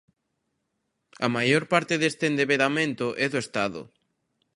[1.25, 3.81] A maior parte deste endebedamento é do Estado.